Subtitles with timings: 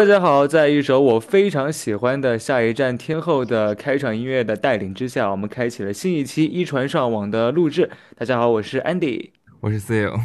[0.00, 7.90] 大家好，在一首我非常喜欢的《下一站天后》的开场音乐的带领之下，我们开启了新一期一传上网的录制。
[8.16, 9.28] 大家好，我是 Andy，
[9.60, 10.18] 我是 Seal。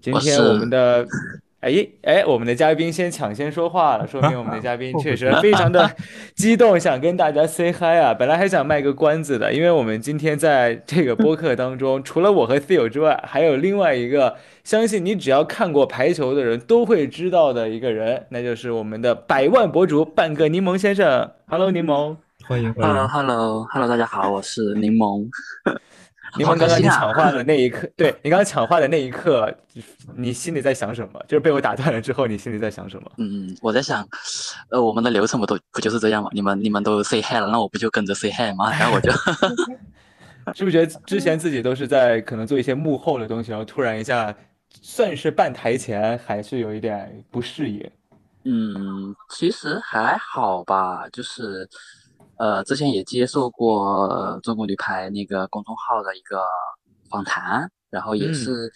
[0.00, 1.04] 今天我们的。
[1.60, 5.90] 哎哎，我们的嘉宾先抢先说话了，说明我们的嘉宾 确实非常的
[6.34, 8.14] 激动，想跟大家 say hi 啊！
[8.14, 21.30] 本来还想卖个关子的，因为我们今天在这个播客当中， 除了我和 Theo 之外，还有另外一个，相信你只要看过排球的人都会知道的一个人，那就是我们的百万博主半个柠檬先生。
[21.46, 22.16] Hello，柠檬，
[22.48, 22.94] 欢迎欢迎。
[22.94, 25.28] Hello，Hello，Hello，大家好，我是柠檬。
[26.36, 29.52] 柠檬，刚刚你抢话的那一刻，对你刚刚抢话的那一刻，
[30.16, 31.20] 你心里在想什么？
[31.26, 33.10] 就是被我打断了之后，你心里在想什么？
[33.18, 34.06] 嗯，我在想，
[34.70, 36.30] 呃，我们的流程不都不就是这样吗？
[36.32, 38.70] 你们你们都 say hi 了，那我不就跟着 say hi 吗？
[38.70, 39.10] 然后我就，
[40.54, 44.34] 是不是觉得之前自己都是在可能做一些幕后的东西，然后突然一下
[44.82, 47.90] 算是半台前，还是有一点不适应？
[48.44, 51.68] 嗯，其实还好吧，就是。
[52.40, 56.40] 呃，之前也接受过中国女排那个公众号的一个
[57.10, 58.72] 访谈，然后也是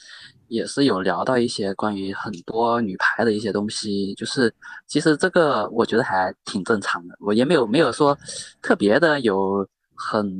[0.48, 4.54] 也是有聊到一些关于很多女排的一些东西，就是
[4.86, 8.14] 其实这个我觉得还挺正常的，我也没有没有说
[8.60, 10.30] 特别的有很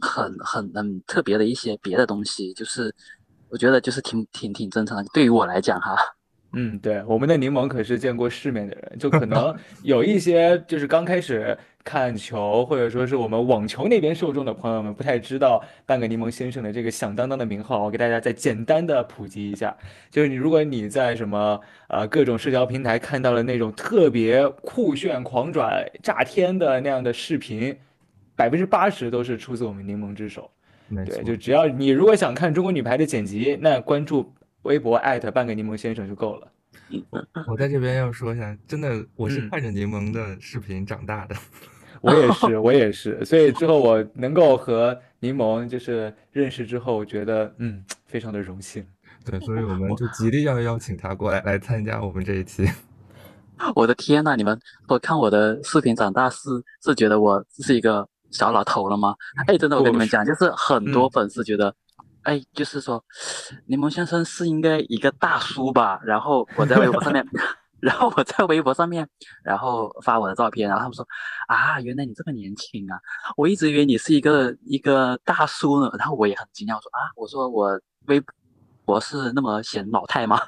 [0.00, 2.90] 很很很特别的一些别的东西，就是
[3.50, 5.94] 我觉得就是挺挺挺正常的，对于我来讲哈。
[6.52, 19.76] 嗯，对，我们的柠檬可是见过世面的人，就可能 有一些就是刚开始看球，或者说是我们网球那边受众的朋友们不太知道半个柠檬先生的这个响当当的名号，我给大家再简单的普及一下，
[20.10, 27.76] 就是你如果你在什么呃各种社交平台看到了那种特别酷炫、狂拽、炸天的那样的视频，
[28.36, 30.50] 百分之八十都是出自我们柠檬之手。
[30.88, 34.32] 对，就只要你如果想看中国女排的剪辑，那关注。
[34.64, 36.46] 微博艾特半个柠檬先生就够了。
[37.46, 41.34] 我在这边要说一下，真的，我是看着柠檬的视频长大的。
[42.00, 43.24] 我也是， 我也是。
[43.24, 48.84] 所以之后我能够和柠檬就是认识之后，我觉得嗯，非常的荣幸。
[49.24, 52.66] 对，所以 我们就极力要邀请他过来来参加我们这一期。
[53.76, 54.58] 我的天呐，你们
[54.88, 56.48] 我看我的视频长大是
[56.82, 59.14] 是觉得我是一个小老头了吗？
[59.46, 61.74] 哎，真的，我跟你们讲，就是很多粉丝觉得。
[62.22, 63.02] 哎，就是说，
[63.66, 66.00] 柠檬先生是应该一个大叔吧？
[66.04, 67.26] 然后我在微博上面，
[67.80, 69.08] 然后我在微博上面，
[69.42, 71.06] 然后发我的照片，然后他们说
[71.48, 73.00] 啊，原来你这么年轻啊！
[73.36, 75.90] 我一直以为你是一个一个大叔呢。
[75.98, 78.22] 然后我也很惊讶，我说啊，我说我微
[78.84, 80.38] 博是那么显老态吗？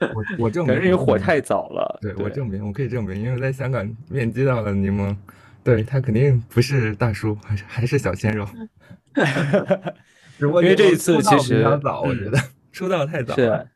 [0.00, 1.98] 我我证明，因为火太早了。
[2.02, 5.16] 对我证明，我可以证明，因为在香港面基到了柠檬，
[5.62, 8.46] 对他肯定不是大叔，还是还是小鲜肉。
[10.40, 12.38] 因为这一次其实早，我觉得
[12.72, 13.34] 出道太早。
[13.34, 13.66] 是，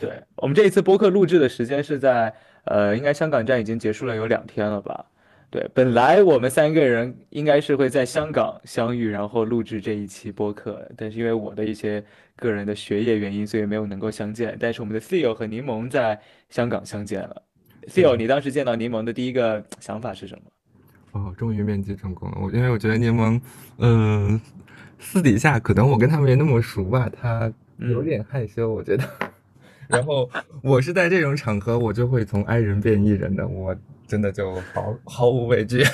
[0.00, 2.32] 对我们这一次播客录制的时间是在
[2.64, 5.04] 呃，应该香港站已经结束了有两天了吧？
[5.48, 12.02] 对，本来我们三个人应该是会在香港相遇，然后录制这一期播客，但是因为我的一些
[12.34, 14.56] 个人的学业原因，所以没有能够相见。
[14.58, 17.42] 但是我们的 Theo 和柠檬在香港相见了。
[17.88, 20.42] Theo，你当时见到柠檬的第一个想法是什么？
[21.12, 22.38] 哦，终于面基成功了。
[22.42, 23.40] 我因为我觉得柠檬，
[23.78, 24.40] 嗯。
[24.98, 29.04] 私底下可能我跟他没那么熟吧，他有点害羞，我觉得。
[29.88, 30.28] 然后
[30.62, 33.76] 我是在这种场合，我就会从 I 人变 E 人的，我
[34.06, 35.84] 真的就毫毫无畏惧。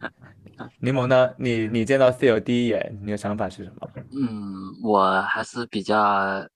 [0.80, 1.30] 柠檬呢？
[1.36, 3.88] 你你见到 Theo 第一眼，你的想法是什么？
[4.12, 6.46] 嗯，我还是比较。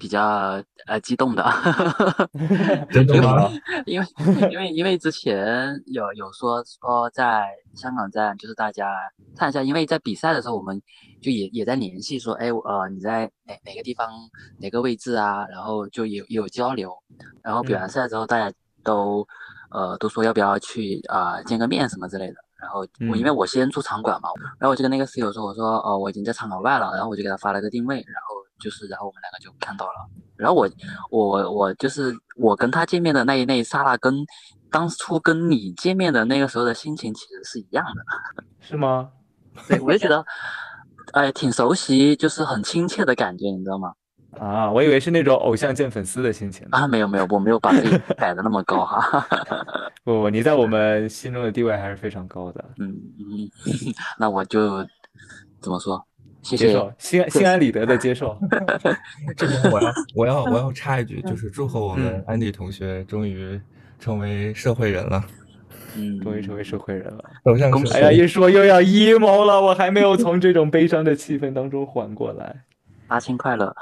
[0.00, 1.44] 比较呃激动的，
[2.90, 3.50] 真的吗？
[3.86, 4.06] 因为
[4.50, 8.92] 因为因为之前有有说说在香港站，就是大家
[9.36, 10.80] 看一下，因为在比赛的时候，我们
[11.20, 14.10] 就也也在联系，说哎呃你在哪哪个地方
[14.58, 15.46] 哪个位置啊？
[15.50, 16.92] 然后就有有交流，
[17.42, 18.52] 然后比完赛之后，大家
[18.82, 19.26] 都
[19.70, 22.34] 呃都说要不要去啊见个面什么之类的。
[22.60, 24.28] 然后我因为我先出场馆嘛，
[24.58, 28.29] 然后我就跟那个室友说，我说哦我已经在场馆外了，然后我就给他发了个定位，然后。
[28.60, 29.92] 就是，然后我们两个就看到了。
[30.36, 30.68] 然后我，
[31.10, 34.14] 我，我就是我跟他见面的那一那一刹那，跟
[34.70, 39.10] 当初跟你见面的那个时候的心情其实是一样的，是吗？
[39.68, 40.24] 对，我就觉得，
[41.12, 43.92] 哎，挺熟悉，就是很亲切的感觉，你知道吗？
[44.38, 49.26] 啊，我以为是那种偶像见粉丝的心情啊，没有没有，我没有把自己摆的那么高哈。
[50.04, 52.64] 不，你在我们心中的地位还是非常高的。
[52.78, 53.50] 嗯嗯，
[54.18, 54.86] 那我就
[55.60, 56.06] 怎么说？
[56.42, 58.36] 接受，心心安理得的接受。
[59.36, 63.60] 这边我要我要 我要插一句，就是祝贺我们安迪同学终于
[63.98, 65.24] 成为社会人了。
[65.96, 67.24] 嗯，终于成为社会人了。
[67.44, 67.70] 走向！
[67.92, 72.54] 哎呀，一说又要 emo 了，我还没有从这种悲伤的气氛当中缓过来。
[73.10, 73.74] 阿青快乐。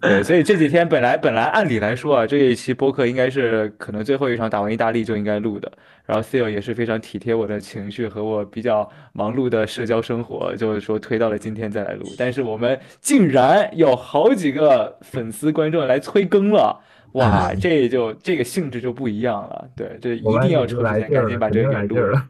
[0.00, 5.70] 对，所以这几天本来本来按理来说啊，这一期播客应该是可能最后一场打完意大利就应该录的。
[6.06, 12.06] 然后 Theo 也是非常体贴我的情绪和我比较忙碌的社交生活，就是说推到了今天再来录。
[12.16, 16.80] 但是我们竟然有好几个粉丝观众来催更了，
[17.12, 19.68] 哇，这就这个性质就不一样了。
[19.76, 22.24] 对，这一定要抽时间赶紧把这个给录了。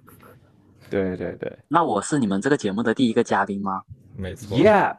[0.90, 3.82] 对对对，那我是你们这个节目的第一个嘉宾吗？
[4.16, 4.58] 没错。
[4.58, 4.96] Yeah。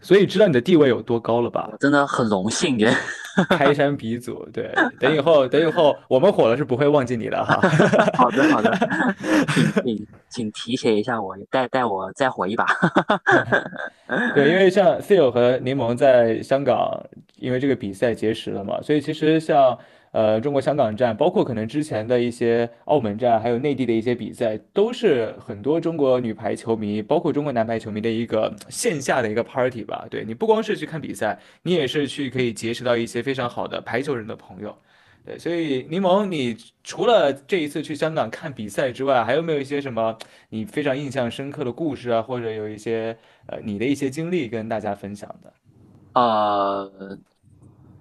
[0.00, 1.70] 所以知道你的地位有多高了吧？
[1.78, 2.92] 真的很荣幸耶，
[3.50, 4.44] 开山鼻祖。
[4.52, 7.60] 对，等以后 等以后我们火了是不会忘记你的哈。
[8.14, 8.76] 好 的好的，
[9.54, 12.66] 请请请提携一下我，带带我再火一把。
[14.34, 17.04] 对，因为像 Theo 和柠檬在香港，
[17.36, 19.78] 因为这个比赛结识了嘛，所以其实像。
[20.12, 30.06] 呃，中国香港站，包括可能之前的一些澳门站，还有内地的一些比赛，都是很多中国女排球迷，包括中国男排球迷的一个线下的一个 party 吧。
[30.10, 34.76] 对你不光是去看比赛，你也是去可以结识到一些非常好的排球人的朋友。
[35.24, 40.18] 对，所以柠檬，你除了这一次去香港看比赛之外，还有没有一些什么
[40.48, 43.16] 你非常印象深刻的故事啊，或者有一些
[43.46, 45.52] 呃你的一些经历跟大家分享的？
[46.14, 47.18] 呃。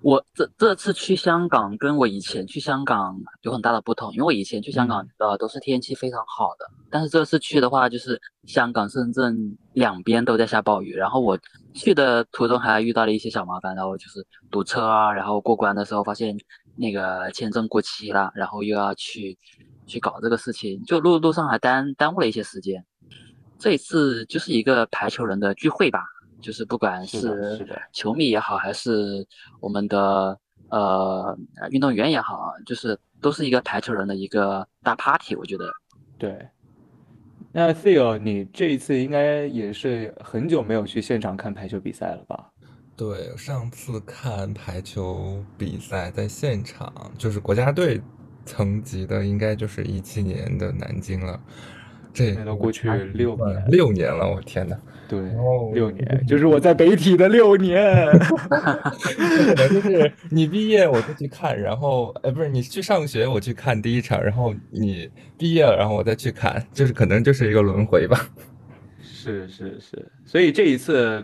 [0.01, 11.37] 我这这次去香港跟我以前去香港有很大的不同，因为我以前去香港呃都是天气非常好的，但是这次去的话就是香港、深圳两边都在下暴雨，然后我
[11.73, 16.37] 去的途中还遇到了一些小麻烦，然后就是堵车啊，然后过关的时候发现
[16.77, 19.37] 那个签证过期了，然后又要去
[19.85, 22.85] 去搞这个事情，就路路上还耽耽误了一些时间。
[23.57, 25.99] 这一次就是一个排球人的聚会吧。
[26.41, 29.25] 就是不管是球迷也好，还是
[29.59, 30.39] 我们的
[30.69, 31.37] 呃
[31.71, 35.71] 运动员也好，就是都是一个排球人的一个大 party，我觉得。
[36.17, 36.47] 对。
[37.51, 42.51] 那 Theo，你这一次应该也是很久没有去现场看排球比赛了吧？
[42.95, 47.99] 对，上次看排球比赛在现场，就是国家队
[48.45, 51.41] 层级的，应该就是一七年的南京了。
[52.13, 54.77] 这都过去六年，六年了，我天哪！
[55.07, 55.19] 对，
[55.73, 58.05] 六年，就是我在北体的六年。
[59.71, 68.29] 就是你毕业我就去看，然后，哎，不是你去上学我去看第一场，然后你毕业了，然后我再去看，就是可能就是一个轮回吧。
[69.01, 71.23] 是是是，所以这一次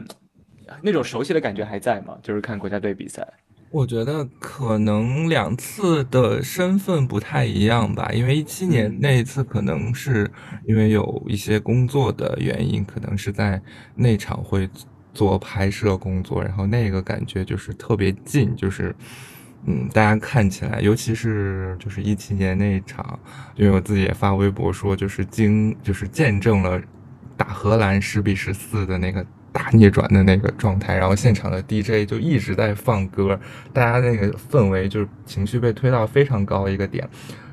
[0.81, 2.17] 那种熟悉的感觉还在吗？
[2.23, 3.27] 就是看国家队比赛。
[3.71, 10.31] 我觉得可能两次的身份不太一样吧，因为一七年那一次可能是
[10.65, 13.61] 因为有一些工作的原因，可能是在
[13.93, 14.69] 那场会
[15.13, 18.95] 做拍摄工作，然后那个感觉就是特别近，就是
[19.65, 23.19] 嗯，大家看起来，尤其是就是一七年那一场，
[23.57, 26.81] 因为我自己也发微博说，就是经就是见证了
[27.35, 29.25] 打荷兰十比十四的那个。
[29.55, 33.39] 大逆转的那个状态，然后现场的 DJ 就一直在放歌，
[33.71, 37.07] 大家那个氛围就是情绪被推到非常高的一个点，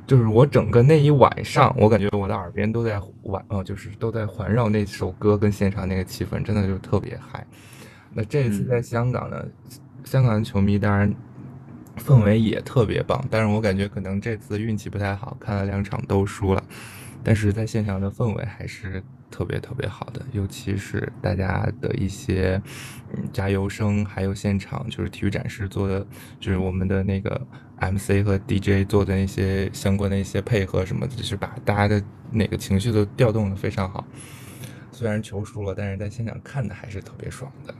[0.04, 7.46] 就是我整个那一晚上，我感觉我的耳边都在环，呃，就是都在环绕那首歌跟现场那个气氛，真的就特别嗨。
[8.12, 9.40] 那这次在香港呢，
[10.02, 11.14] 香港的球迷当然
[12.04, 16.64] 氛围也特别棒，但是我感觉可能这次运气不太好，看了两场都输了。
[17.22, 19.00] 但是在现场的氛围还是
[19.32, 22.60] 特别特别好的，尤其是大家的一些
[23.14, 26.06] 嗯加油声，还有现场就是体育展示做的，
[26.38, 27.40] 就是我们的那个
[27.80, 34.06] MC 和 DJ 做的那些相关的一些配合什么的，就是把大家的那个情绪都调动的非常好。
[34.92, 37.74] 虽然球输了，但是在现场看的还是特别爽的。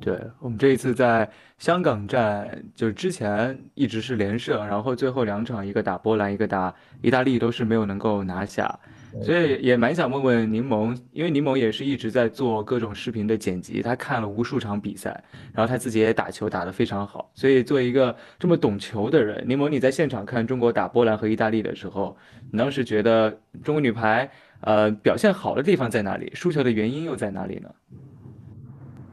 [0.00, 6.72] 对我们这一次在香港站，就是之前一直是连胜，然后最后两场一个打波兰，一个打
[7.02, 8.78] 意大利，都是没有能够拿下，
[9.22, 15.22] 所以也蛮想问问柠檬，因为柠檬也是一直在做各种视频的剪辑，他看了无数场比赛，
[15.52, 22.16] 然后他自己也打球打得非常好，所以作为一个这么懂球的人，柠檬你在现场看中国打波兰和意大利的时候，
[22.50, 23.30] 你当时觉得
[23.62, 26.30] 中国女排呃表现好的地方在哪里？
[26.34, 27.70] 输球的原因又在哪里呢？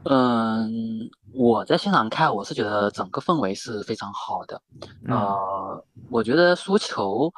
[0.08, 4.62] 嗯，我在现场看，我是觉得整个氛围是非常好的。
[5.08, 7.32] 呃，我觉得输球，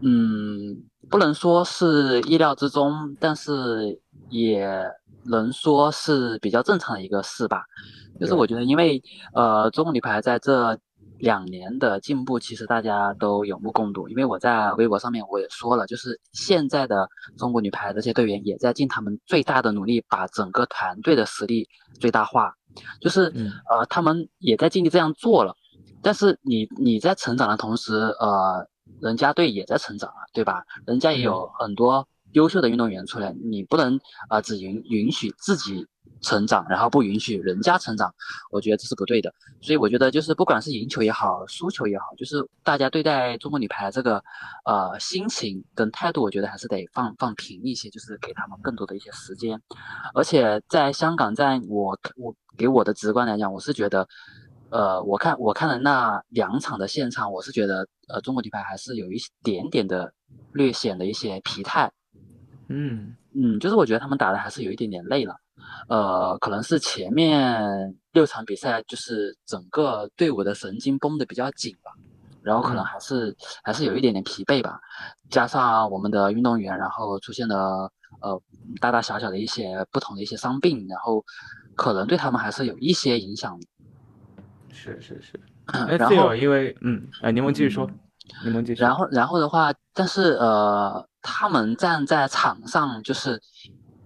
[0.00, 4.68] 嗯，不能说是意料之中，但是也
[5.24, 7.64] 能说是比较正常的一个事吧。
[8.20, 9.02] 就是我觉得，因为
[9.34, 10.78] 呃，中国女排在这。
[11.18, 14.06] 两年的进步，其实大家都有目共睹。
[14.06, 17.08] 因为我在微博上面我也说了，就是现在的
[17.38, 21.66] 中国女排这些队员也在尽他们最大的努力，把整个团队的实力
[21.98, 22.52] 最大化。
[23.00, 23.32] 就是
[23.70, 25.56] 呃，他们也在尽力这样做了。
[26.02, 28.68] 但是你你在成长的同时，呃，
[29.00, 30.64] 人家队也在成长啊，对吧？
[30.86, 35.86] 人家也有很多优秀的运动员出来，你不能啊只允允许自己
[36.20, 38.12] 成长，然后不允许人家成长，
[38.50, 39.32] 我觉得这是不对的。
[39.60, 44.22] 所以我觉得就是不管是赢球也好，输球也好，就是大家对待中国女排这个
[44.64, 49.60] 呃心情跟态度，我觉得还是得放放平一些，就是给他们更多的一些时间。
[50.14, 54.08] 而且在香港站，我我给我的直观来讲，我是觉得。
[54.70, 60.12] 呃，我看我看了那两场的现场，我是觉得，呃，中国女排还是有一点点的
[60.52, 61.90] 略显的一些疲态。
[62.68, 65.36] 嗯嗯，就是我觉得他们打的还是有一点点累了。
[65.88, 71.92] 呃，可能是前面六场比赛就是整个队伍的神经绷得比较紧吧，
[72.42, 74.80] 然后可能还是还是有一点点疲惫吧。
[75.30, 78.42] 加上我们的运动员，然后出现了呃
[78.80, 81.24] 大大小小的一些不同的一些伤病，然后
[81.76, 83.56] 可能对他们还是有一些影响。
[84.76, 87.90] 是是是，哎，然后因为嗯，哎，柠檬继续说，
[88.44, 88.82] 柠檬继续。
[88.82, 93.40] 然后然后的话，但是呃，他们站在场上，就是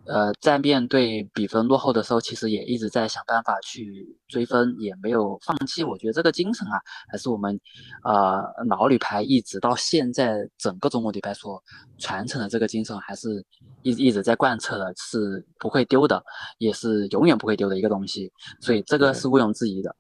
[0.07, 5.83] 呃，在面对比分落后的时候，其实也一直在想办法去追分，也没有放弃。
[5.83, 7.61] 我觉得这个精神啊，还是我们
[8.05, 11.63] 呃老女排一直到现在整个中国女排所
[11.99, 13.45] 传承的这个精神，还是
[13.83, 16.23] 一一直在贯彻的，是不会丢的，
[16.59, 18.33] 也是永远不会丢的一个东西。
[18.61, 19.95] 所以这个是毋庸置疑的。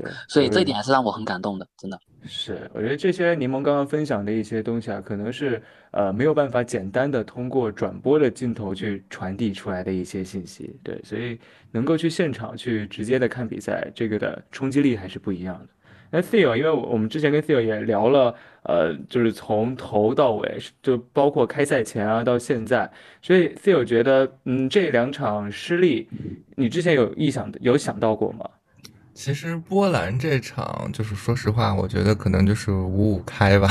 [0.00, 2.70] 对，所以这一点还是让我很感动的，真的是。
[2.72, 10.74] 我觉得这些柠檬刚刚分享的一些东西啊，可能是呃没有办法简单的通过转播的镜头去传递出来的一些信息。
[10.82, 11.38] 对，所以
[11.70, 15.68] 能够去现场去直接的看比赛，这个的冲击力还是不一样的。
[16.12, 22.90] 那 Theo，因为我们之前跟 Theo 也聊了，呃，就是从头到尾，就包括开赛前啊到现在，
[23.22, 26.08] 所以 Theo 觉得，嗯，这两场失利，
[26.56, 28.50] 你之前有意想有想到过吗？
[29.22, 33.70] 其实波兰这场，就是说实话，我觉得可能就是五五开吧。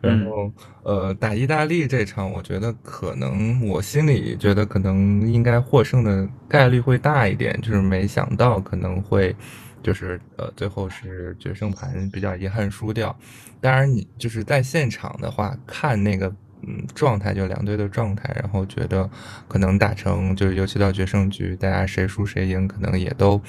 [0.00, 0.52] 然后，
[0.84, 9.34] 呃，打意大利这场，我觉得可能我心里觉得可能应该获胜的概率会大一点，就是没想到可能会，
[9.82, 13.18] 就是呃，最后是决胜盘比较遗憾输掉。
[13.60, 16.32] 当然，你就是在现场的话，看那个
[16.62, 19.10] 嗯状态，就两队的状态，然后觉得
[19.48, 23.42] 可能打成就是尤其到决胜局，大家谁输谁赢，可能也都。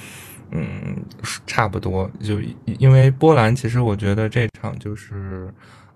[0.52, 0.96] 嗯，
[1.46, 2.40] 差不多，就
[2.78, 5.48] 因为波兰，其实我觉得这场就是，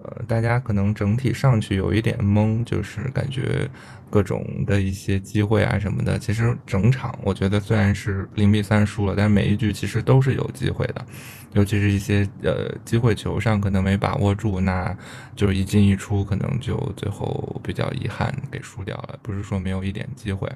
[0.02, 3.68] 呃，大家可能整体上去有一点懵，就是感觉
[4.08, 11.04] 各种的一些机会啊什么的，其实整场我觉得虽然是零比三输了，但每一局其实都是有机会的，
[11.54, 14.96] 尤其是一些呃机会球上可能没把握住，那
[15.34, 20.48] 就一进一出，可能就最后比较遗憾给输掉了，不是说没有一点机会。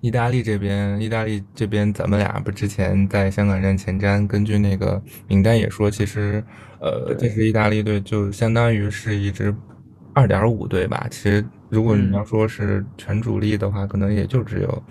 [0.00, 6.44] 意大利这边，意大利这边，咱们俩不之前在香港站前瞻，根据那个名单也说，其实，
[6.80, 9.54] 呃，这支意大利队，就相当于是一支
[10.14, 11.06] 二点五队吧。
[11.10, 14.82] 其实，如果你要说是全主力的话，可能也就只有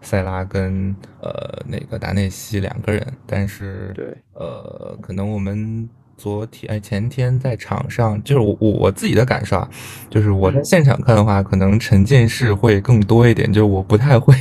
[0.00, 3.06] 塞拉跟呃那个达内西两个人。
[3.26, 5.88] 但是，对，呃，可能我们。
[6.16, 9.68] 昨天哎，前天在场上，就是我我我自己的感受啊，
[10.08, 14.34] 就是我在现场看的话，可能沉浸式会更多一点，就是我不太会。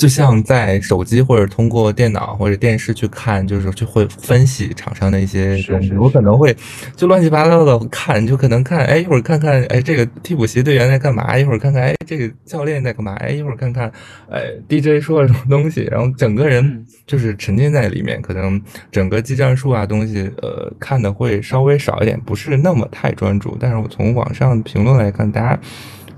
[0.00, 5.92] 就像在手机或者通过电脑或者电视去看，就是就会分析场上的一些东西。
[5.92, 6.56] 我可能会
[6.96, 11.36] 就乱七八糟的看，就可能看，哎，一会儿看看，哎，这个替补席队员在干嘛？
[11.36, 13.12] 一会儿看看，哎，这个教练在干嘛？
[13.16, 13.92] 哎，一会儿看看，
[14.30, 15.86] 哎，DJ 说了什么东西？
[15.90, 18.58] 然后整个人就是沉浸在里面，可能
[18.90, 23.54] 整个技战术啊东西，呃，看的会稍微少一点，不是那么太专注。
[23.60, 25.60] 但是我从网上评论来看，大家。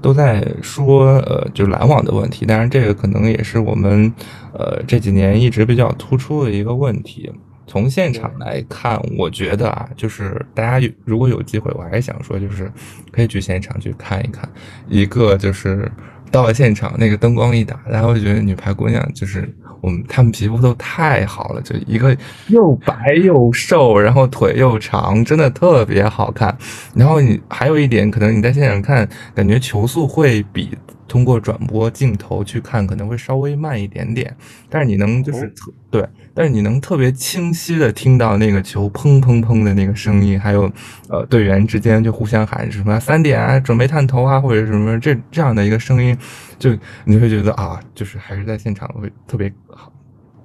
[0.02, 2.44] 都在说，呃，就篮网的问题。
[2.44, 4.12] 当然，这个可能也是我们，
[4.52, 7.30] 呃，这几年一直比较突出的一个问题。
[7.64, 12.71] 从现场来看，我觉得啊，就是大家如果有机会，我还是想说，就是
[13.11, 14.47] 可以去现场去看一看。
[14.88, 15.90] 一个就是
[16.32, 19.48] 到了现场，那个灯光一打，大家会觉得女排姑娘就是。
[19.82, 26.56] 我们她们皮肤都太好了，就一个又白又瘦，然后腿又长，真的特别好看。
[26.94, 30.70] 然后你还有一点，可能你在现场看，感觉球速会比
[31.12, 34.35] 通过转播镜头去看可能会稍微慢一点点，
[34.71, 40.73] 但是你能就是特对，但是你能特别清晰的听到那个球砰砰砰的那个声音，还有
[41.11, 46.16] 呃队员之间就互相喊什么三点啊，准备探头啊，或者什么这这样的一个声音。
[46.59, 49.92] 就你会觉得啊，就是还是在现场会特别好，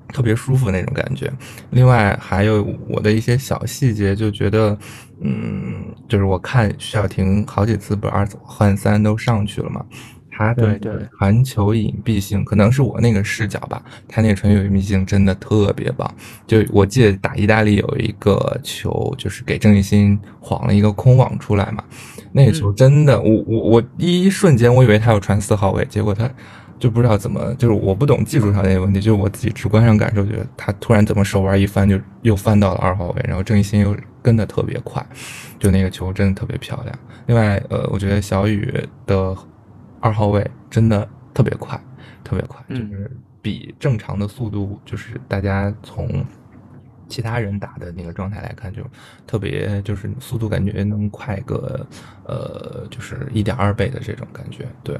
[0.09, 1.31] 特别舒服那种感觉。
[1.69, 4.77] 另外还有我的一些小细节，就觉得，
[5.21, 9.85] 嗯，就是我看徐小婷好几次不是二换三都上去了嘛，
[10.37, 16.09] 她的传球隐蔽性可能是我那个视角吧，它那个传球隐蔽性真的特别棒。
[16.45, 21.83] 就我记得打意大利有一个球，就是给郑义欣晃了一个空网出来嘛。
[22.31, 26.29] 那个球真的，我我我第一瞬间我以为他要传四号位，结果他
[26.77, 35.03] 就不知道怎么，就是我不懂技术上的问题，就是我自己直观上感受，觉得他突然怎么手腕一翻就又翻到了二号位，然后郑义兴又跟的特别快，
[35.57, 36.99] 就那个球真的特别漂亮。
[37.25, 38.71] 另外，呃，我觉得小雨
[39.07, 39.35] 的
[40.07, 41.77] 二号位真的特别快，
[42.23, 43.11] 特别快，就是
[43.41, 46.25] 比正常的速度，就是大家从
[47.09, 48.81] 其他人打的那个状态来看，就
[49.25, 51.85] 特别就是速度感觉能快个
[52.23, 54.97] 呃，就是一点二倍的这种感觉，对。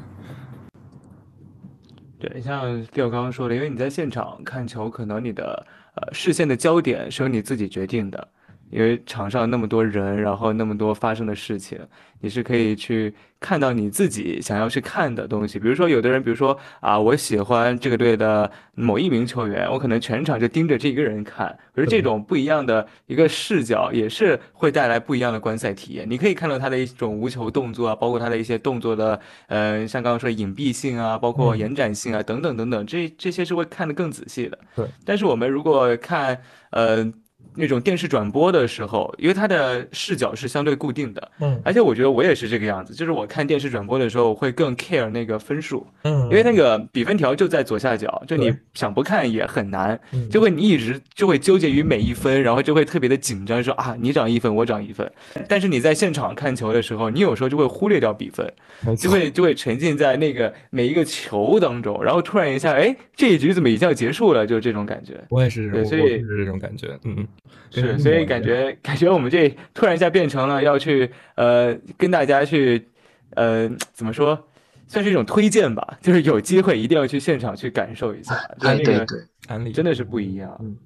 [2.20, 8.28] 对，像 Phil 刚刚说的，因为你在现场看球，可能你的呃视线的焦点是由你自己决定的。
[8.70, 11.80] 因为场上那么多人，然后那么多发生的事情，
[12.20, 15.58] 你是可以去看到你自己想要去看的东西。
[15.58, 21.58] 比如说，有的人，比如说啊，我喜欢这个队的某一名球员，我可能全场就盯着这一个人看。
[21.74, 26.06] 可是这种不一样的一个视角，也是会带来不一样的观赛体验。
[26.10, 34.58] 你可以看到他的一种无球动作啊，包括他的一些动作的，嗯，像刚刚说的隐蔽性啊，包括延展性啊，等等等等，这这些是会看得更仔细的。
[34.76, 34.86] 对。
[35.06, 36.38] 但是我们如果看，
[36.72, 37.10] 呃。
[37.56, 50.00] 那种电视转播的时候，因为它的视角是相对固定的，嗯，而且我觉得我也是这个样子，就是我看电视转播的时候，我会更 care 那个分数，嗯，因为那个比分条就在左下角，就你想不看也很难，
[50.30, 55.10] 就会你一直就会纠结于每一分，然后就会特别的紧张，说啊你涨一分我涨一分，
[55.48, 58.52] 但是你在现场看球的时候，你有时候就会忽略掉比分，
[58.98, 64.46] 就会就会沉浸在那个每一个球当中，然后突然一下，哎，这一局怎么已经要结束了？
[64.46, 65.14] 就是这种感觉。
[65.30, 67.28] 我也是，对，所以是这种感觉，嗯嗯。
[67.70, 72.88] 是，所以感觉感觉我们这突然一下变成了要去呃跟大家去
[73.32, 74.48] 呃怎么说，
[74.88, 80.58] 算是一种推荐吧，就是有机会一定要去现场去感受一下，对对对，真的是不一样。
[80.62, 80.78] 嗯，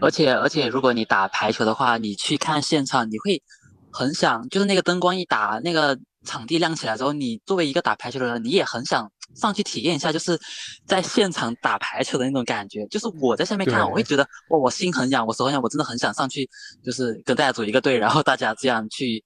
[0.00, 3.42] 而且而且如果你打排球的话，你去看现场，你会
[3.90, 9.10] 很想，就是那个灯光一打，那个场地亮起来之后，你作为一个打排球的人，你也很想。
[9.34, 10.40] 上去体验一下，就是
[10.86, 12.84] 在现场打排球的那种感觉。
[12.86, 16.48] 就是我在下面看，我会觉得哇，我心很痒，我手很痒，我真的很想上去，
[16.82, 19.22] 就是跟大家组一个队，然后大家这样去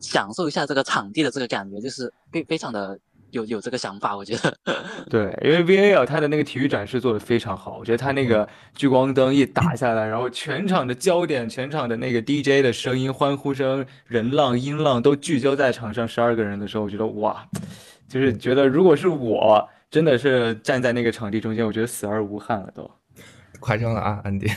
[0.00, 2.96] 享受一下这个场地的这个感觉，就是非非常的
[3.30, 4.16] 有有这个想法。
[4.16, 4.58] 我觉得，
[5.10, 17.46] 对，因为 V A L 他的那个体育展示做的非常好，我觉得他那个聚光灯一打下来，然后全场的焦点，全场的那个 D J 的声音、欢呼声、人浪、音浪都聚焦在场上十二个人的时候，我觉得哇。
[18.08, 22.90] 就是觉得，如果是我，真的是站在那个场地中间，我觉得死而无憾了都。
[23.60, 24.50] 夸张了啊，安迪，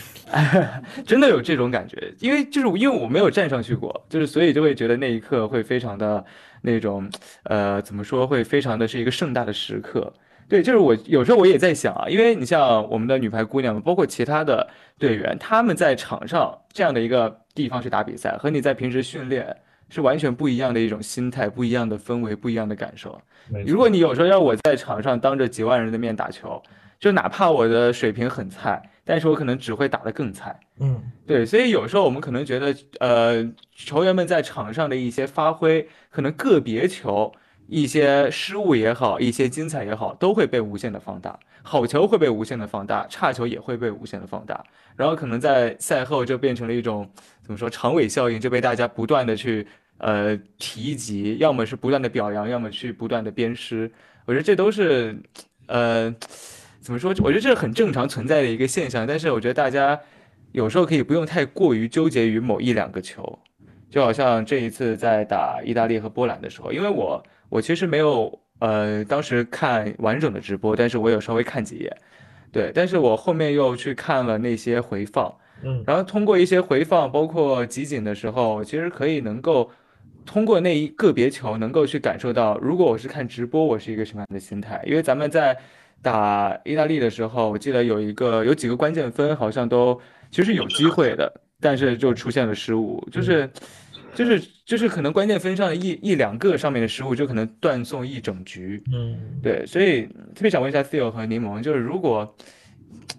[1.06, 6.24] 真的有这种感觉，因为就是因为我没有站上去过，就是所以就会觉得那一刻会非常的
[6.62, 7.10] 那种，
[7.44, 10.12] 呃，怎么说会非常的是一个盛大的时刻。
[10.48, 19.56] 对，就是我有时候我也在想啊，因为你像我们的女排姑娘们，包括其他的队员，他们在场上这样的一个地方去打比赛，和你在平时训练。
[19.94, 23.22] 是完全不一样的一种心态，不一样的氛围，不一样的感受。
[23.66, 26.64] 如果你有时候要我在场上当着几万人的面打球，
[27.02, 30.58] 就哪怕我的水平很菜，但是我可能只会打得更菜。
[30.80, 37.34] 嗯，对，所以有时候我们可能觉得，呃，球员们在场上的一些发挥，可能个别球
[37.68, 41.38] 一些失误也好，一些精彩也好，都会被无限的放大。
[41.64, 44.64] 好球会被无限的放大，差球也会被无限的放大，
[44.96, 47.10] 然后可能在赛后就变成了一种
[47.44, 49.68] 怎么说长尾效应，就被大家不断的去。
[50.04, 53.92] 呃，提及，要么是不断的表扬，要么去不断的鞭尸，
[54.26, 55.16] 我觉得这都是，
[55.68, 56.12] 呃，
[56.82, 57.12] 怎么说？
[57.20, 59.06] 我觉得这是很正常存在的一个现象。
[59.06, 60.00] 但是我觉得大家
[60.52, 63.40] 有时候可以不用太过于纠结于某一两个球，
[63.90, 71.98] 就好像这一次在打意大利和波兰的时候，因为我我其实没有呃当时看完整的直播，但是我有稍微看几眼，
[72.52, 75.32] 对，但是我后面又去看了那些回放，
[75.64, 79.70] 嗯，然后通过一些回放，包括集锦的时候，其实可以能够。
[80.24, 84.80] 通过那一个别球，能够去感受到，如果我是看直播，我是一个什么样的心态？
[84.86, 85.58] 因为咱们在
[86.02, 90.00] 打意大利的时候，我记得有一个有几个关键分，好像都
[90.32, 93.50] 其实有机会的，但是就出现了失误，就是
[94.16, 98.84] 就是就是可能关键分上的一一两个上面的失误，就可能断送一整局。
[98.92, 100.04] 嗯，对，所以
[100.36, 102.36] 特别想问一下 Theo 和柠檬，就是如果。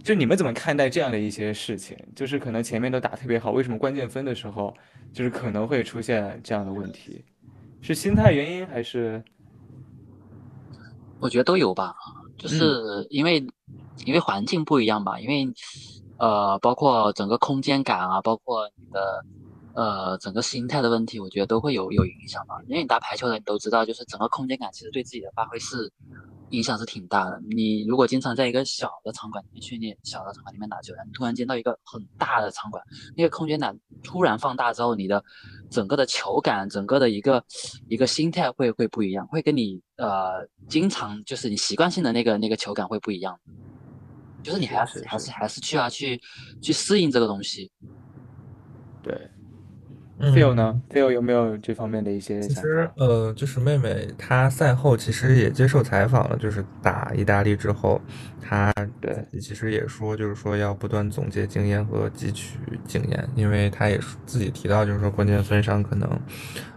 [0.02, 1.96] 就你们怎么看待这样的一些事情？
[2.16, 4.74] 就是可能前面都打特别好，为什么关键分的时候，
[5.12, 7.24] 就是可能会出现这样的问题？
[7.80, 9.22] 是心态原因还是？
[11.20, 11.94] 我觉得都有吧，
[12.42, 13.46] 就是因为
[14.04, 15.46] 因为环境不一样吧，因为
[16.16, 19.24] 呃，包括整个空间感啊，包括你的
[19.74, 22.60] 呃整个心态的问题，我觉得都会有有影响吧。
[22.66, 25.92] 因为你打排球的，你都知道，就是整个空间感其实对自己的发挥是。
[26.52, 27.40] 影响是挺大的。
[27.48, 32.84] 你如果经常在一个小的场馆里面训练，小的场馆里面打球，你突然间到一个很大的场馆，
[33.16, 35.24] 那个空间感突然放大之后，你的
[35.70, 37.42] 整个的球感，整个的一个
[37.88, 43.40] 一个心态会会不一样，会跟你呃经常就是你习惯性的那个那个球感会不一样，
[44.42, 46.20] 就是你还是还是还是需要去
[46.60, 47.72] 去适应这个东西。
[49.02, 49.30] 对
[50.20, 52.40] ，Phil 呢？Phil 有没有这方面的一些？
[52.40, 58.00] 其实呃，就是妹妹她赛后其实也接受采访了，就是打意大利之后，
[58.40, 66.08] 她对其实也说，就是说要不断总结经验和汲取经验，因为她也自己提到，就是说关键分上可能，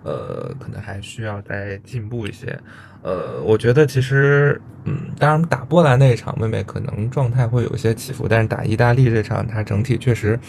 [0.03, 2.59] 呃，可能还需要再进步一些。
[3.05, 10.39] 呃，我觉得其实，嗯，当然打波兰那一场，妹妹可能状态会有些起伏，但是打意大利这场，她整体确实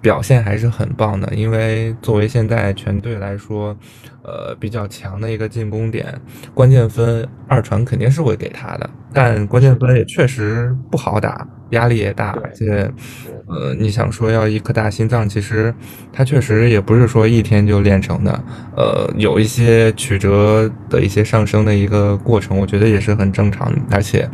[0.00, 1.30] 表现还是很棒的。
[1.34, 3.76] 因为作为现在全队来说，
[4.22, 6.18] 呃，比较强的一个进攻点，
[6.54, 11.46] 关键分二传肯定是会给她的，但关键分也确实不好打。
[11.70, 12.90] 压力也大，而且，
[13.46, 15.74] 呃，你想说要一颗大心脏，其实
[16.12, 18.44] 它确实也不是说一天就练成的，
[18.76, 23.78] 呃，有一些曲折的一些上升的一个过程，我觉得也是很正常的。
[23.90, 24.28] 而且，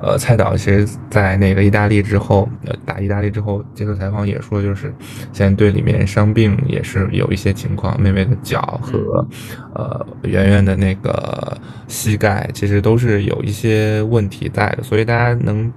[0.00, 4.94] 呃，蔡导其实在那个意大利之后，呃，打意大利之后接受采访也说，就是
[5.32, 9.26] 现在队里面伤病也是有一些情况，妹妹的脚和
[9.74, 15.70] 呃圆圆的那个膝盖其实都是有一些问题在的，所以大家能。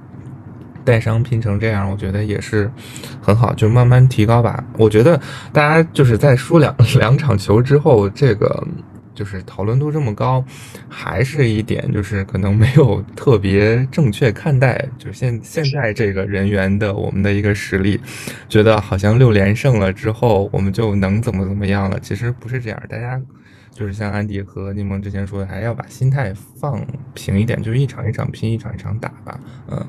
[0.84, 2.72] 带伤拼成这样，我觉得也是
[3.22, 4.64] 很好，就慢慢提高吧。
[4.78, 5.20] 我觉得
[5.52, 8.68] 大家就是在输两两场球之后，这个
[9.14, 10.44] 就是讨论度这么高，
[10.90, 18.00] 还是一点就是可能没有特别正确看待，就现现在这个人员的我们的一个实力，
[18.50, 22.84] 觉得好像六连胜了之后我们就能怎么怎么样了，其实不是这样。
[22.90, 23.22] 大家
[23.72, 29.40] 就是像安迪和柠檬之前说的，还要把心态放平一点，就一场一场拼，一场一场打吧，
[29.70, 29.86] 嗯。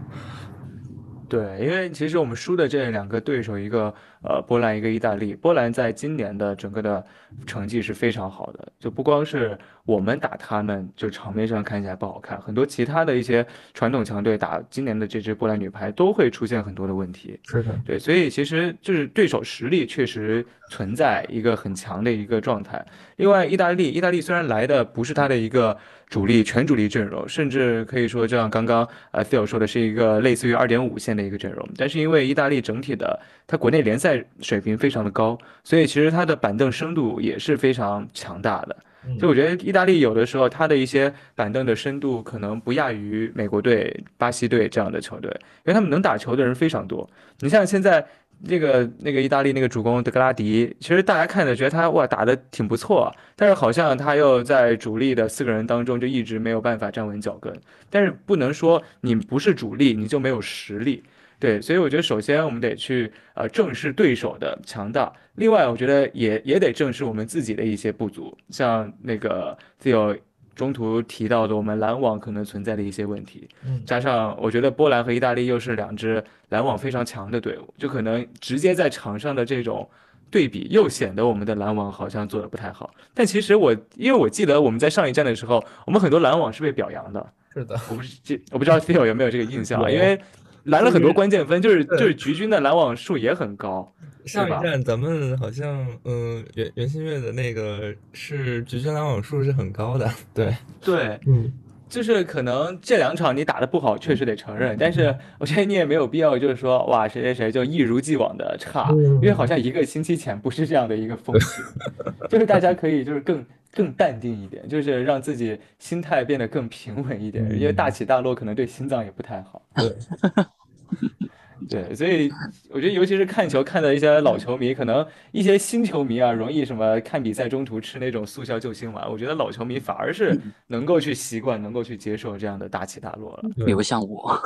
[1.32, 5.34] 对，因为其实我们输的这两个对手，一个呃波兰，一个意大利。
[5.34, 7.02] 波兰在今年的整个的
[7.46, 17.38] 成绩是非常好的，就不光是我们打他们，就场面上看起来不好看，很多其他的一些传统强队打今年的这支波兰女排都会出现很多的问题。
[17.44, 22.84] 是的，对，所以其实就是对手实力确实存在一个很强的一个状态。
[23.16, 25.76] 另外，意大利，意大利虽然来的不是他的一个。
[26.12, 31.66] 主力全主力阵容，甚至可以说，就像刚刚呃 Phil 说的，是一个类似于二点五线的一个阵容。
[31.74, 38.76] 但是因为意大利整体的它国内联赛水平非常的高，所以其实它的板凳深度也是非常强大的。
[39.18, 45.30] 就我觉得意大利有的时候它的一些板凳的深度可能不亚于美国队、巴西队这样的球队，
[45.64, 47.08] 因为他们能打球的人非常多。
[47.40, 48.06] 你像现在。
[48.44, 57.54] 那个那个意大利那个主攻德格拉迪，其实大家看着觉得他哇打的挺不错，但是好像他又在主力的四个人当中就一直没有办法站稳脚跟。
[57.88, 61.04] 但是不能说你不是主力你就没有实力，
[61.42, 70.16] 对，所以我觉得首先我们得去呃正视对手的强大，另外我觉得也也得正视我们自己的一些不足，像那个自由。
[70.54, 73.48] 中途提到的我们拦网可能存在的一些问题，
[73.86, 79.88] 加上我觉得波兰和意大利又是两支拦网非常强的队伍，就可能直接在场上的这种
[80.30, 82.92] 对比，又显得我们的拦网好像做的不太好。
[83.14, 87.32] 但其实我因为我记得我们在上一站的时候，我们很多拦网是被表扬的。
[87.54, 90.20] 是的，我不是记，我不知道 Phil 有没有这个印象，因为
[90.64, 93.92] 拦了很多关键分，就是就是局军的拦网数也很高。
[94.24, 101.52] 上一站咱们好像，嗯，袁袁心玥的那个是局军拦网数是很高的，对对，嗯，
[101.88, 111.60] 就是可能这两场你打的不好，确实得承认，但是我觉得你也没有必要就是说哇谁谁谁就一如既往的差，因为好像一个星期前不是这样的一个风气，
[112.30, 113.44] 就是大家可以就是更
[113.74, 119.61] 更淡定一点，就是让自己心态变得更平稳一点，因为大起大落可能对心脏也不太好。
[119.74, 119.96] 对。
[121.70, 122.28] 对，所以
[122.70, 129.08] 我觉得，尤其是看球看的一些老球迷，可能一些新球迷啊，容易什么看比赛中途吃那种速效救心丸。
[129.08, 133.44] 我觉得老球迷反而是能够去习惯、能够去接受这样的大起大落了。
[133.64, 134.36] 比如像我，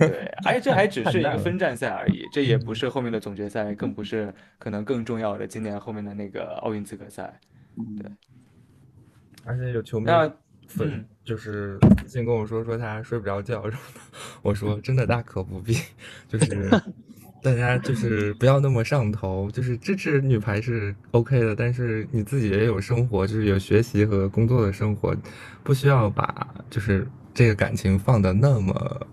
[0.00, 7.32] 对，而且这还只是一个 分站赛而已，这也不是后面的总决赛，更不是可能更重要的今年后面的那个奥运资格赛。
[7.96, 8.10] 对，
[9.44, 10.06] 而且有球迷。
[10.66, 14.00] 粉就是先跟我说说他睡不着觉什么的，
[14.42, 15.76] 我说真的大可不必，
[16.28, 16.70] 就是
[17.42, 25.14] 大家就是不要那么上头，就是支持女排是 OK 的，但是你自己也有生活，就是有学习和工作的生活，
[25.64, 29.06] 不需要把就是这个感情放的那么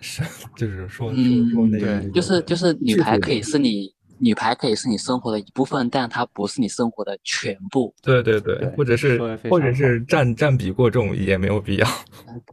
[0.00, 7.92] 深，就是说说说那个，就是就是女排可以是你女排可以是你生活的一部分，但它不是你生活的全部。
[8.02, 9.18] 对对对，对或者是
[9.50, 11.88] 或者是占占比过重也没有必要。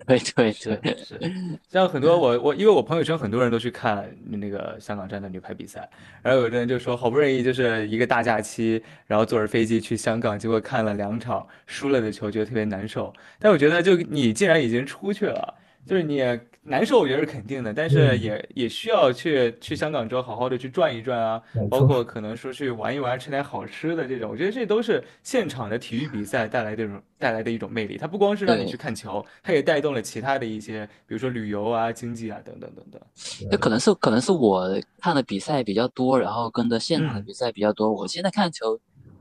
[0.07, 1.19] 对对对，是，
[1.69, 5.87] 像很多我我因为我朋友圈很多人都去看那个香港站的女排比赛，
[6.21, 13.13] 然后有的人就说好不容易就是一个大假期，然后坐着飞机去香港，结果看了两场输了的球，觉得特别难受。
[13.37, 15.53] 但我觉得就你既然已经出去了，
[15.85, 27.97] 就是你也难受，我觉得是肯定的，但是嗯也也需要去去香港之后好好的去转一转啊，包括可能说去玩一玩，吃点好吃的这种，我觉得这都是现场的体育比赛带来的一种带来的一种魅力。
[27.97, 33.01] 它不光是让你去看球，它也带动了其他的一些，比如说旅游啊、经济啊等等等等。
[33.49, 34.69] 那可能是可能是我
[34.99, 37.91] 看的比赛比较多，然后跟着现场的嗯比赛比较多。
[37.91, 38.79] 我现在看球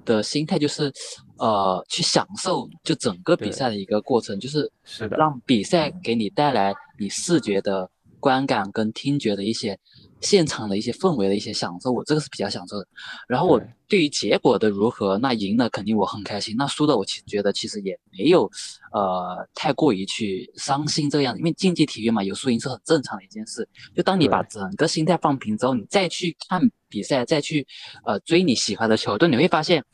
[0.09, 0.91] 的心态就是，
[1.37, 5.17] 呃，去享受就整个比赛的一个过程，就是是的。
[5.19, 7.89] 让比赛给你带来你视觉的
[8.21, 9.79] 观感跟听觉的一些
[10.21, 12.87] 现场的一些氛围的一些享受，我这个是比较享受的。
[13.29, 18.49] 然后我对对于结果的如何，那赢了肯定我很开心，那输的我其实觉得其实也没有
[18.93, 23.69] 呃太过于去伤心这个样子，因为竞技体育嘛，有输赢是很正常的一件事。
[23.97, 27.67] 就当你把整个心态放平之后，你再去看比赛，再去
[28.05, 29.85] 呃追你喜欢的球队，你会发现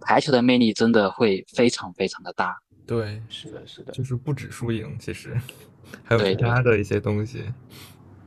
[0.00, 2.56] 排球的魅力真的会非常非常的大。
[2.86, 5.36] 对，是的，是的，就是不止输赢，其实
[6.04, 7.42] 还有其他的一些东西。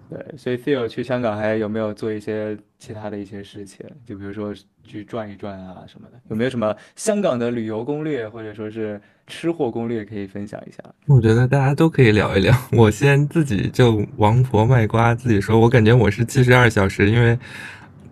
[0.09, 0.37] 对。
[0.37, 3.85] 所以 Theo 去香港还有没有做一些其他的一些事情？
[4.05, 10.83] 就比如说去转一转啊什么的，有没有什么香港的旅游攻略或者说是吃货攻略可以分享一下？
[11.05, 12.53] 我觉得大家都可以聊一聊。
[12.73, 17.37] 我先自己就王婆卖瓜，自己说，我感觉我是七十二小时，因为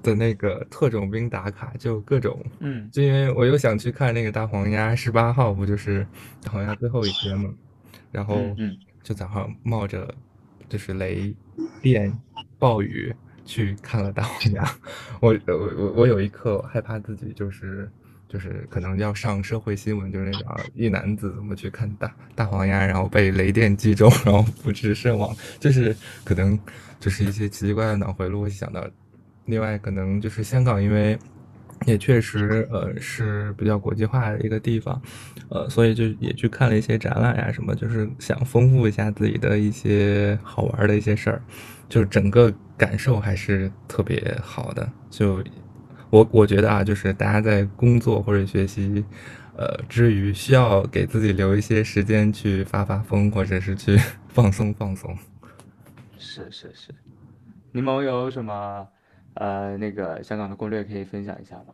[0.04, 2.90] 的那个特种兵打卡，就各种，嗯。
[2.92, 6.06] 就因为我又想去看那个大黄鸭，十八号不就是
[6.44, 7.50] 大黄鸭最后一天嘛，
[8.12, 8.78] 然后嗯嗯。
[9.04, 10.14] 就早上冒着
[10.68, 11.34] 就是雷
[11.82, 12.12] 电
[12.60, 13.14] 暴雨
[13.46, 14.70] 去看了大黄鸭，
[15.22, 17.90] 我我我我有一刻害怕自己就是
[18.28, 26.60] 就是可能要上社会新闻，就是那种啊一男子怎么去看大大黄鸭，然后被雷电击中，然后不治身亡，就是可能
[27.00, 28.86] 就是一些奇奇怪怪的脑回路会想到。
[29.48, 31.18] 另外，可能就是香港，因为
[31.86, 35.02] 也确实呃是比较国际化的一个地方，
[35.50, 41.42] 呃，所以就也去看了一些展览呀什么，就是想丰富一下自己的一些好玩的一些事儿，
[41.90, 44.88] 就是整个感受还是特别好的。
[45.10, 45.44] 就
[46.10, 49.04] 我我觉得啊，就是大家在工作或者学习。
[49.60, 53.98] 呃，之余需要给自己留一些时间去发发疯，或者是去
[54.30, 55.18] 放松放松。
[56.20, 56.94] 是是是。
[57.72, 58.88] 柠檬有什么
[59.40, 61.74] 呃那个香港的攻略可以分享一下吗？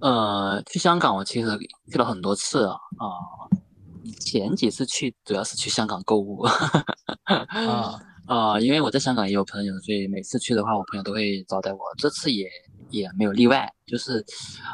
[0.00, 1.48] 呃，去香港我其实
[1.90, 3.04] 去了很多次啊，啊、
[4.20, 6.42] 前几次去主要是去香港购物，
[7.24, 11.80] 啊， 啊、因为我在香港也有朋友，所以每次去的话，我朋友都会招待我。
[11.96, 12.48] 这次也
[12.90, 14.24] 也没有例外，就是，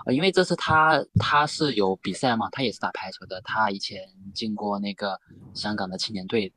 [0.05, 3.99] 呃，因为这次他他是有比赛嘛，他也是打排球的，他以前
[4.35, 5.18] 进过那个
[5.55, 6.53] 香港的青年队，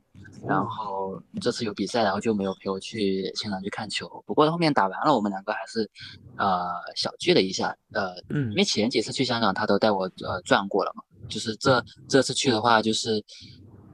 [0.46, 4.24] 然后这次有比赛，然后就没有陪我去现场去看球。
[4.26, 5.90] 不过后面打完了，我们两个还是
[6.36, 13.24] 呃小聚了一下，呃，嗯因为前几次去香港他都带我呃转过了嘛，就是这这次去的话就是。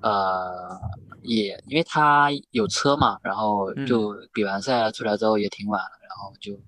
[0.06, 0.78] 呃，
[1.22, 6.60] 也因为他有车嘛，然后嗯就比完赛出来之后也挺晚了，然后就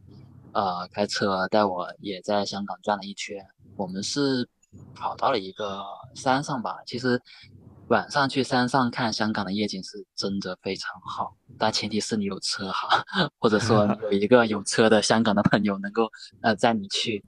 [0.53, 3.45] 呃开车带我也在香港转了一圈。
[3.75, 4.47] 我们是
[4.93, 5.83] 跑到了一个
[6.13, 7.21] 山上吧，其实
[7.89, 13.03] 晚上去山上看香港的夜景是真的非常好，但前提是你有车哈，
[13.37, 16.09] 或者说 有一个有车的香港的朋友能够
[16.41, 17.23] 呃载你去。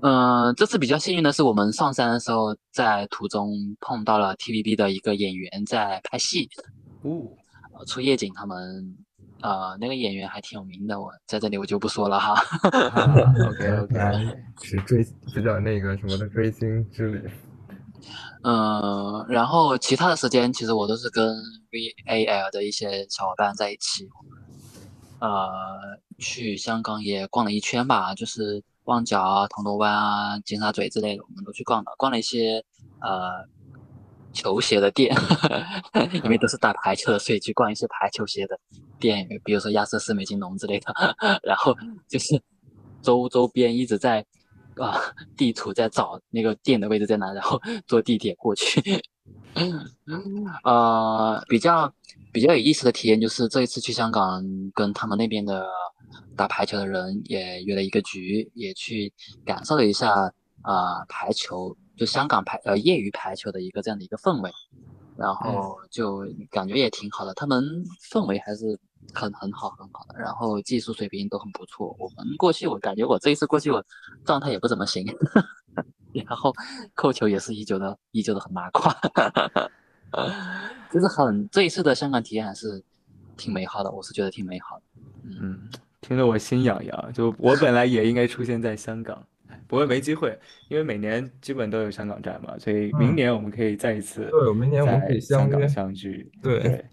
[0.00, 6.48] 嗯，这次比较幸运的是，我们上山的时候在途中碰到了 TVB 的一个演员在拍戏，
[7.02, 7.26] 哦，
[7.76, 8.32] 呃，出夜景。
[8.32, 8.96] 他们
[9.42, 12.40] 呃那个演员还挺有名的，我在这里我就不说了哈。
[13.48, 17.28] OK OK，是追比较那个什么的追星之旅。
[18.44, 21.36] 嗯，然后其他的时间其实我都是跟
[21.70, 24.08] VAL 的一些小伙伴在一起，
[25.18, 32.64] 呃，去香港也逛了一圈吧，就是旺角啊、铜锣湾啊、尖沙咀之类的，我们都去逛了，逛了一些
[33.00, 33.44] 呃
[34.32, 35.14] 球鞋的店，
[36.22, 38.58] 因为都是打排球的，所以去逛一些排球鞋的
[39.00, 40.94] 店，比如说亚瑟士、美津浓之类的，
[41.42, 41.74] 然后
[42.08, 42.40] 就是
[43.02, 44.24] 周周边一直在。
[44.80, 45.00] 啊，
[45.36, 48.80] 地图在找那个店的位置在哪，然后 坐地铁过去。
[50.64, 51.92] 呃，比较
[52.32, 54.42] 比较有意思的体验就是这一次去香港，
[54.74, 55.66] 跟他们那边的
[56.36, 59.12] 打排球的人也约了一个局，也去
[59.44, 60.12] 感受了一下
[60.62, 64.50] 啊、呃排球，就香港排呃业余排球的一个这样的一个氛围，
[65.16, 67.64] 然后就感觉也挺好的，他们
[68.12, 68.78] 氛围还是
[69.14, 71.94] 很很好很好的，然后技术水平都很不错。
[71.98, 73.84] 我们过去我感觉我这一次过去我
[74.24, 75.06] 状态也不怎么行，
[76.12, 76.52] 然后
[76.94, 78.94] 扣球也是依旧的依旧的很拉胯，
[80.92, 82.82] 就是很这一次的香港体验还是
[83.36, 84.82] 挺美好的，我是觉得挺美好的。
[85.24, 85.58] 嗯，
[86.00, 87.12] 听得我心痒痒。
[87.12, 89.22] 就我本来也应该出现在香港，
[89.66, 96.30] 不过没机会，因为每年基本都有香港站嘛，所以明年我们可以再一次对，明年我们可以香港相聚。
[96.42, 96.86] 对对，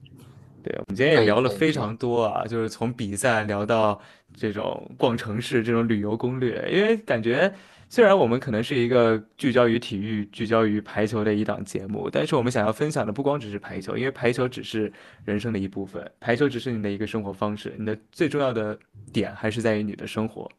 [0.66, 4.02] 对，我们今天也聊了非常多啊，就是从比赛聊到
[4.36, 7.54] 这种逛城市这种旅游攻略，因为感觉
[7.88, 14.92] 虽然我们可能是一个聚焦于体育、聚焦于排球的一档节目，但是我们想要分享的不光只是排球，因为排球只是
[15.24, 18.76] 人生的一部分，排球只是你的一个生活方式，你的最重要的
[19.14, 20.50] 点还是在于你的生活。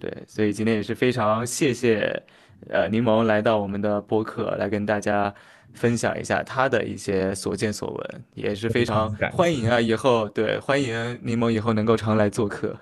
[0.00, 2.20] 对，所以今天也是非常谢谢，
[2.68, 5.32] 呃，柠檬来到我们的播客，来跟大家
[5.74, 12.74] 分享一下他的一些所见所闻，也是非常欢迎啊，以后对，欢迎柠檬以后能够常来做客。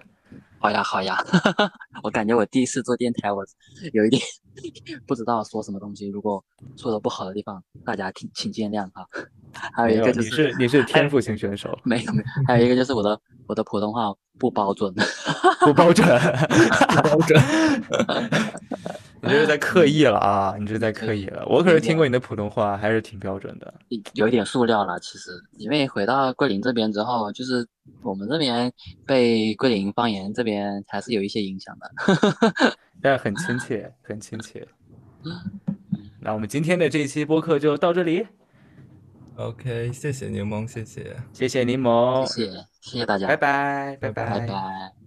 [0.60, 1.16] 好呀好呀，
[2.02, 3.44] 我感觉我第一次做电台，我
[3.92, 4.20] 有一点
[5.06, 6.44] 不知道说什么东西，如果
[6.76, 9.06] 说的不好的地方，大家请请见谅哈。
[9.52, 14.92] 还有，一个就你是你是天赋型选手，没有没有，还有一个就是我的我的普通话不标准，
[15.60, 17.40] 不标准，不标准。
[19.20, 20.54] 你这是在刻意了啊！
[20.58, 21.44] 你这是在刻意了。
[21.46, 23.72] 我可是听过你的普通话，还是挺标准的。
[24.14, 24.98] 有一点塑料了。
[25.00, 27.66] 其实因为回到桂林这边之后，就是
[28.02, 28.72] 我们这边
[29.04, 31.90] 被桂林方言这边还是有一些影响的。
[33.02, 34.66] 但是很亲切， 很亲切。
[36.20, 38.26] 那我们今天的这一期播客就到这里
[39.36, 41.16] ，OK，谢谢柠檬，谢谢。
[41.32, 44.46] 谢谢柠檬，谢谢谢谢大家，拜拜，拜拜拜拜。
[44.46, 44.97] 拜。